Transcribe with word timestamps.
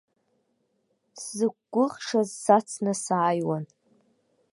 Сзықәгәыӷшаз 1.21 2.29
сацны 2.43 2.93
сааиуан. 3.03 3.65